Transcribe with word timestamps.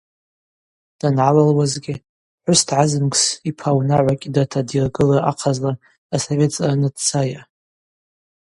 Дангӏалалуазгьи, 0.99 1.95
пхӏвыс 2.41 2.61
дгӏазымгс 2.65 3.23
йпа 3.49 3.69
унагӏва 3.77 4.13
кӏьыдата 4.21 4.59
дйыргылра 4.67 5.19
ахъазла 5.29 5.71
асовет 6.15 6.51
зъараны 6.55 6.89
дцайа. 6.93 7.41